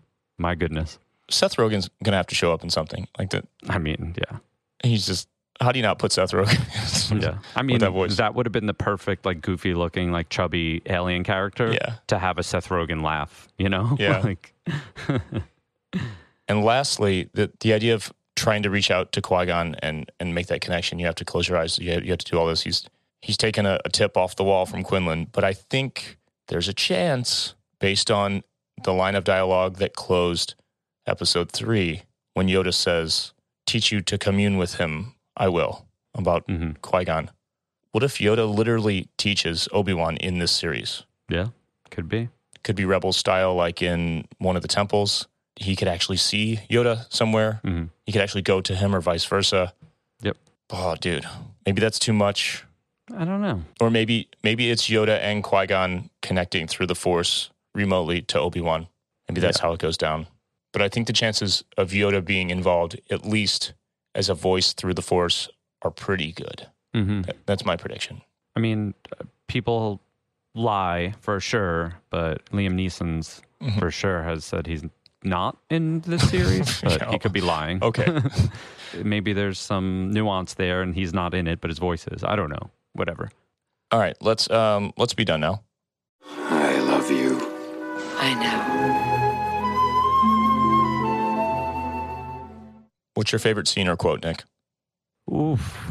[0.43, 0.99] My goodness.
[1.29, 3.45] Seth Rogen's gonna have to show up in something like that.
[3.69, 4.39] I mean, yeah.
[4.83, 5.29] He's just.
[5.61, 6.59] How do you not put Seth Rogen?
[7.21, 8.19] Yeah, I mean that voice.
[8.19, 11.71] would have been the perfect, like goofy looking, like chubby alien character.
[11.71, 11.93] Yeah.
[12.07, 13.95] to have a Seth Rogen laugh, you know.
[13.99, 14.19] Yeah.
[14.19, 14.53] like,
[16.49, 20.35] And lastly, the the idea of trying to reach out to Qui Gon and and
[20.35, 21.79] make that connection, you have to close your eyes.
[21.79, 22.63] You have, you have to do all this.
[22.63, 22.85] He's
[23.21, 26.73] he's taken a, a tip off the wall from Quinlan, but I think there's a
[26.73, 28.43] chance based on
[28.83, 30.55] the line of dialogue that closed
[31.05, 33.33] episode three when Yoda says,
[33.65, 36.79] "Teach you to commune with him, I will." About Mhm.
[36.81, 37.31] Qui Gon.
[37.91, 41.03] What if Yoda literally teaches Obi Wan in this series?
[41.29, 41.47] yeah,
[41.89, 42.29] could be.
[42.63, 47.05] could be rebel style like in one of the temples he could actually see yoda
[47.13, 47.89] somewhere Mhm.
[48.05, 49.73] he could actually go to him or vice versa
[50.21, 50.37] Yep.
[50.69, 51.25] oh dude
[51.65, 52.63] maybe that's too much
[53.13, 53.63] I don't know.
[53.81, 58.87] or maybe maybe it's yoda and qui-gon connecting through the force remotely to obi-wan
[59.27, 59.63] maybe that's Yeah.
[59.67, 60.27] how it goes down
[60.71, 63.73] but i think the chances of yoda being involved at least
[64.15, 65.49] as a voice through the force
[65.81, 68.21] are pretty good hmm That- that's my prediction
[68.55, 69.99] I mean, uh, people
[70.53, 73.79] lie for sure, but Liam Neeson's Mhm.
[73.79, 74.83] for sure has said he's
[75.23, 77.09] not in this series, but Yeah.
[77.09, 77.81] he could be lying.
[77.83, 78.05] Okay.
[79.03, 82.23] Maybe there's some nuance there, and he's not in it, but his voice is.
[82.23, 82.69] I don't know.
[82.93, 83.31] Whatever.
[83.91, 85.63] all right let's um let's be done now
[86.37, 86.62] I love you.
[88.25, 88.59] I know.
[93.15, 94.43] what's your favorite scene or quote nick
[95.31, 95.89] Oof.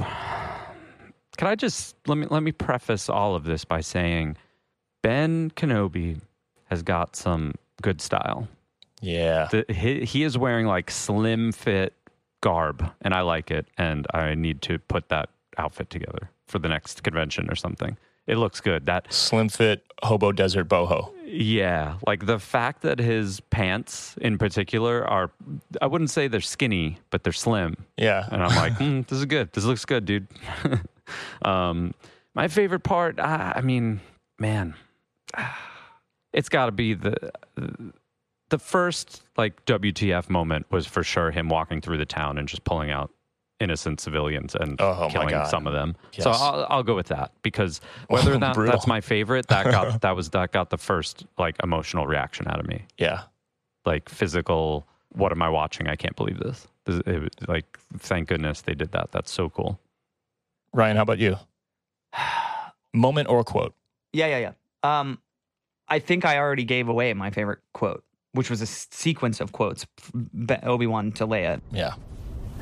[1.39, 4.37] Can I just let me let me preface all of this by saying
[5.03, 6.21] Ben Kenobi
[6.67, 8.49] has got some good style.
[9.01, 11.95] yeah The, he, he is wearing like slim fit
[12.43, 13.67] garb, and I like it.
[13.79, 17.97] And I need to put that outfit together for the next convention or something.
[18.27, 18.87] It looks good.
[18.87, 21.11] That slim fit hobo desert boho.
[21.33, 25.31] Yeah, like the fact that his pants in particular are,
[25.81, 27.77] I wouldn't say they're skinny, but they're slim.
[27.97, 28.29] Yeah.
[28.31, 29.53] And I'm like, mm, this is good.
[29.53, 30.29] This looks good, dude.
[31.43, 31.95] um,
[32.35, 34.01] my favorite part, I, I mean,
[34.39, 34.75] man,
[36.33, 37.33] it's got to be the
[38.51, 42.65] the first like WTF moment was for sure him walking through the town and just
[42.65, 43.11] pulling out
[43.63, 45.97] innocent civilians and Oh, killing some of them.
[46.19, 50.01] So I'll, I'll go with that because whether or not that's my favorite, that got
[50.03, 52.85] that was that got the first like emotional reaction out of me.
[52.99, 53.23] Yeah.
[53.87, 54.87] Like physical.
[55.15, 55.89] What am I watching?
[55.89, 56.67] I can't believe this.
[56.85, 59.13] This- it like, thank goodness they did that.
[59.13, 59.79] That's so cool.
[60.75, 61.37] Ryan, how about you?
[62.95, 63.75] Moment or quote?
[64.13, 64.53] Yeah, yeah, yeah.
[65.01, 65.19] Um,
[65.89, 69.87] I think I already gave away my favorite quote, which was a sequence of quotes,
[70.63, 71.61] Obi Wan to Leia.
[71.71, 71.95] Yeah.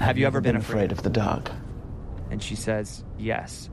[0.00, 0.92] Have you ever been afraid?
[0.92, 1.50] of the dark?
[2.30, 3.68] And she says, yes.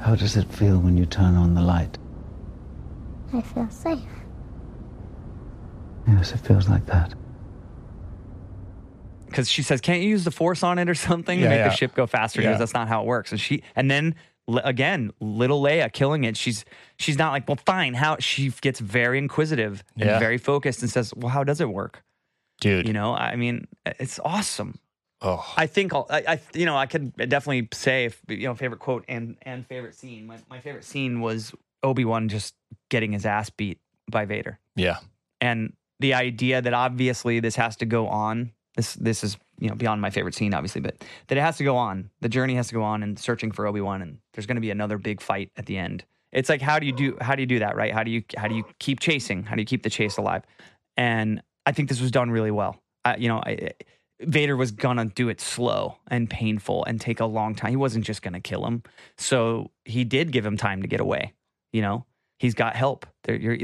[0.00, 1.98] How does it feel when you turn on the light?
[3.32, 4.00] I feel safe.
[6.08, 7.14] Yes, it feels like that.
[9.26, 11.58] Because she says, can't you use the force on it or something to Yeah, make
[11.58, 11.68] yeah.
[11.68, 12.40] the ship go faster?
[12.40, 12.52] He Yeah.
[12.52, 13.30] goes, that's not how it works.
[13.30, 14.14] And she, and then
[14.64, 16.36] again, little Leia killing it.
[16.36, 16.64] She's
[16.98, 17.94] she's not like, well, fine.
[17.94, 20.18] How she gets very inquisitive and Yeah.
[20.18, 22.02] very focused and says, well, how does it work?
[22.60, 22.86] Dude.
[22.86, 24.78] You know, I mean, it's awesome.
[25.22, 25.44] Oh.
[25.56, 28.80] I think I'll, I, I, you know, I could definitely say, if, you know, favorite
[28.80, 30.26] quote and and favorite scene.
[30.26, 32.54] My, my favorite scene was Obi Wan just
[32.90, 33.78] getting his ass beat
[34.10, 34.96] by Vader, Yeah.
[35.40, 38.52] and the idea that obviously this has to go on.
[38.76, 41.64] This this is you know beyond my favorite scene, obviously, but that it has to
[41.64, 42.10] go on.
[42.20, 44.60] The journey has to go on, and searching for Obi Wan, and there's going to
[44.62, 46.04] be another big fight at the end.
[46.32, 47.92] It's like how do you do how do you do that, right?
[47.92, 49.44] How do you how do you keep chasing?
[49.44, 50.42] How do you keep the chase alive?
[50.96, 52.82] And I think this was done really well.
[53.04, 53.70] I, you know, I,
[54.22, 57.70] Vader was gonna do it slow and painful and take a long time.
[57.70, 58.82] He wasn't just gonna kill him,
[59.16, 61.34] so he did give him time to get away.
[61.72, 62.06] You know,
[62.38, 63.06] he's got help.
[63.24, 63.56] There, you're,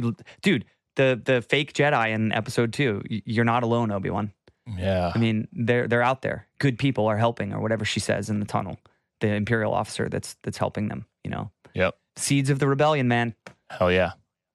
[0.43, 0.65] dude.
[0.97, 3.03] The the fake Jedi in Episode Two.
[3.09, 4.33] You're not alone, Obi Wan.
[4.77, 5.13] Yeah.
[5.15, 6.47] I mean, they're they're out there.
[6.59, 8.79] Good people are helping, or whatever she says in the tunnel.
[9.21, 11.07] The Imperial officer that's that's helping them.
[11.23, 11.97] You know, Yep.
[12.17, 13.35] seeds of the rebellion, man.
[13.71, 14.13] Hell yeah.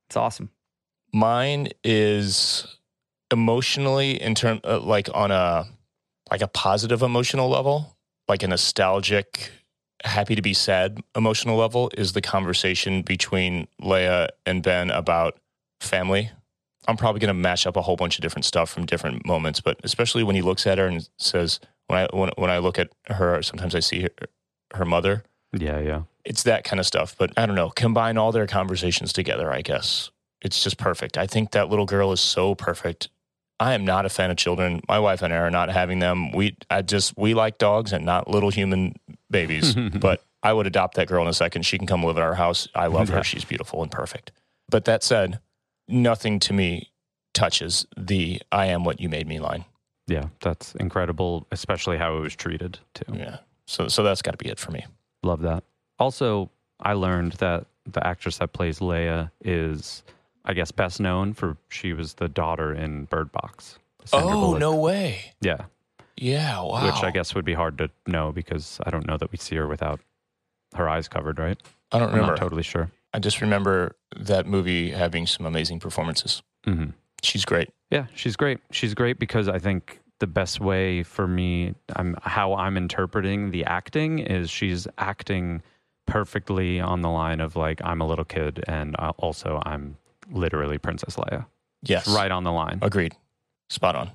[0.09, 0.49] It's awesome.
[1.13, 2.77] Mine is
[3.31, 5.65] emotionally in term uh, like on a
[6.31, 9.51] like a positive emotional level, like a nostalgic,
[10.03, 15.38] happy to be sad emotional level is the conversation between Leia and Ben about
[15.79, 16.31] family.
[16.88, 19.62] I'm probably going to mash up a whole bunch of different stuff from different moments,
[19.62, 22.77] but especially when he looks at her and says, when I when, when I look
[22.77, 24.09] at her, sometimes I see her,
[24.73, 25.23] her mother.
[25.53, 26.03] Yeah, yeah.
[26.25, 27.15] It's that kind of stuff.
[27.17, 27.69] But I don't know.
[27.69, 30.09] Combine all their conversations together, I guess.
[30.41, 31.17] It's just perfect.
[31.17, 33.09] I think that little girl is so perfect.
[33.59, 34.81] I am not a fan of children.
[34.87, 36.31] My wife and I are not having them.
[36.31, 38.95] We I just we like dogs and not little human
[39.29, 39.75] babies.
[39.99, 41.63] but I would adopt that girl in a second.
[41.65, 42.67] She can come live at our house.
[42.75, 43.23] I love her.
[43.23, 44.31] She's beautiful and perfect.
[44.69, 45.39] But that said,
[45.87, 46.91] nothing to me
[47.33, 49.65] touches the I am what you made me line.
[50.07, 53.13] Yeah, that's incredible, especially how it was treated too.
[53.13, 53.37] Yeah.
[53.67, 54.85] So so that's got to be it for me.
[55.23, 55.63] Love that.
[55.99, 60.03] Also, I learned that the actress that plays Leia is,
[60.45, 63.79] I guess, best known for she was the daughter in Bird Box.
[64.06, 64.60] Sandra Oh, Bullock.
[64.60, 65.34] no way.
[65.41, 65.65] Yeah,
[66.17, 66.86] Yeah, wow.
[66.86, 69.56] which I guess would be hard to know because I don't know that we see
[69.56, 70.01] her without
[70.75, 71.58] her eyes covered, right?
[71.91, 72.34] I don't I'm remember.
[72.34, 72.91] not totally sure.
[73.13, 76.41] I just remember that movie having some amazing performances.
[76.65, 76.88] hmm
[77.21, 77.69] She's great.
[77.89, 78.60] Yeah, she's great.
[78.71, 83.63] She's great because I think the best way for me, I'm how I'm interpreting the
[83.63, 85.62] acting is she's acting
[86.06, 89.95] perfectly on the line of like I'm a little kid and also I'm
[90.31, 91.45] literally Princess Leia.
[91.81, 92.07] Yes.
[92.07, 92.79] Right on the line.
[92.81, 93.15] Agreed.
[93.69, 94.12] Spot on.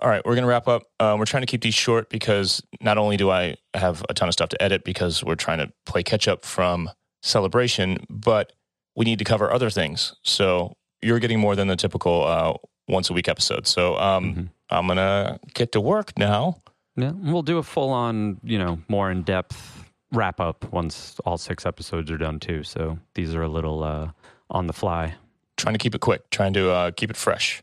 [0.00, 0.84] All right, we're going to wrap up.
[1.00, 4.28] Uh, we're trying to keep these short because not only do I have a ton
[4.28, 6.88] of stuff to edit because we're trying to play catch up from
[7.22, 8.52] celebration, but
[8.94, 10.14] we need to cover other things.
[10.22, 12.54] So you're getting more than the typical uh,
[12.86, 13.66] once a week episode.
[13.66, 16.62] So um, I'm going to get to work now.
[16.96, 21.38] Yeah, we'll do a full on, you know, more in depth wrap up once all
[21.38, 22.62] six episodes are done too.
[22.62, 24.10] So these are a little uh,
[24.50, 25.14] on the fly.
[25.56, 27.62] Trying to keep it quick, trying to uh, keep it fresh.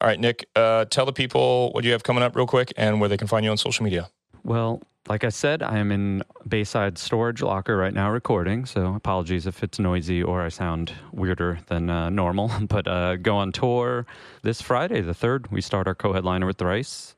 [0.00, 3.00] All right, Nick, uh, tell the people what you have coming up real quick and
[3.00, 4.08] where they can find you on social media.
[4.44, 9.46] Well, like I said, I am in Bayside Storage Locker right now recording, so apologies
[9.46, 12.50] if it's noisy or I sound weirder than uh, normal.
[12.68, 14.06] But uh, go on tour
[14.42, 15.50] this Friday, the 3rd.
[15.50, 17.14] We start our co headliner with Thrice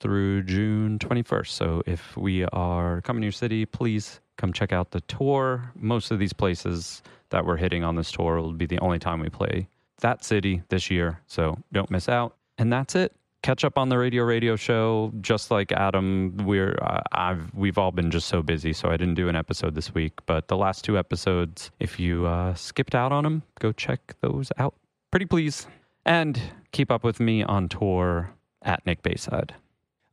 [0.00, 1.48] through June 21st.
[1.48, 5.72] So if we are coming to your city, please come check out the tour.
[5.74, 9.20] Most of these places that we're hitting on this tour will be the only time
[9.20, 9.68] we play
[10.02, 11.20] that city this year.
[11.26, 12.36] So don't miss out.
[12.58, 13.12] And that's it.
[13.42, 15.12] Catch up on the radio radio show.
[15.20, 19.14] Just like Adam, we're uh, I've we've all been just so busy, so I didn't
[19.14, 20.12] do an episode this week.
[20.26, 24.52] But the last two episodes, if you uh, skipped out on them, go check those
[24.58, 24.74] out.
[25.10, 25.66] Pretty please,
[26.04, 28.30] and keep up with me on tour
[28.62, 29.52] at Nick Bayside.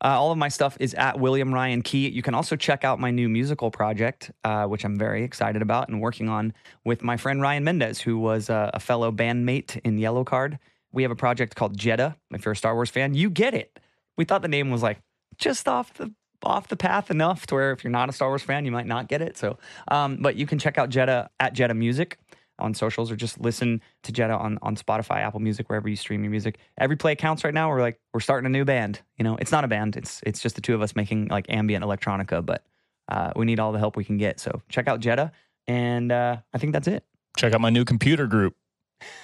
[0.02, 2.10] Uh, all of my stuff is at William Ryan Key.
[2.10, 5.89] You can also check out my new musical project, uh, which I'm very excited about
[5.89, 6.54] and working on
[6.86, 10.58] with my friend Ryan Mendez, who was uh, a fellow bandmate in Yellowcard.
[10.91, 12.16] We have a project called Jedha.
[12.32, 13.80] If you're a Star Wars fan, you get it.
[14.16, 15.02] We thought the name was like
[15.38, 18.41] just off the off the path enough to where if you're not a Star Wars
[18.41, 19.38] fan, you might not get it.
[19.38, 19.58] So,
[19.89, 22.18] um, but you can check out Jedha at Jedha Music
[22.60, 26.24] on socials or just listen to Jedha on, on Spotify, Apple Music, wherever you stream
[26.24, 26.57] your music.
[26.78, 27.70] Every play counts right now.
[27.70, 29.01] We're like, we're starting a new band.
[29.18, 29.95] You know, it's not a band.
[29.95, 32.64] It's, it's just the two of us making like ambient electronica, but
[33.10, 34.39] uh, we need all the help we can get.
[34.39, 35.32] So check out Jedha.
[35.68, 37.03] And uh, I think that's it.
[37.38, 38.55] Check out my new computer group.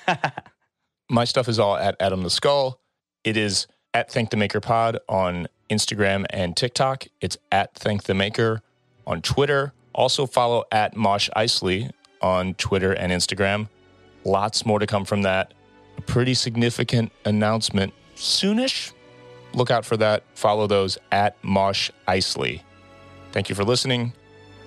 [1.09, 2.79] my stuff is all at Adam the Skull.
[3.23, 7.07] It is at Thank the Maker Pod on Instagram and TikTok.
[7.21, 8.61] It's at Thank the Maker
[9.07, 9.73] on Twitter.
[9.93, 11.89] Also follow at Mosh Isley
[12.25, 13.69] on Twitter and Instagram.
[14.23, 15.53] Lots more to come from that.
[15.97, 18.93] A pretty significant announcement soonish.
[19.53, 20.23] Look out for that.
[20.33, 22.63] Follow those at Mosh Isley.
[23.31, 24.11] Thank you for listening.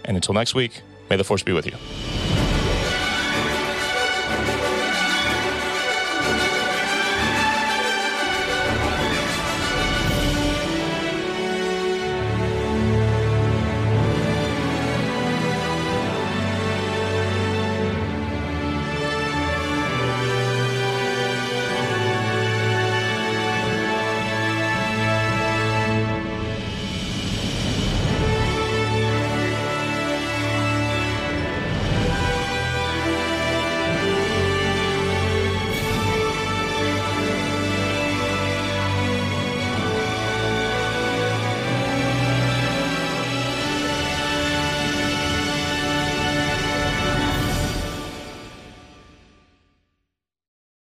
[0.05, 2.18] And until next week, may the force be with you.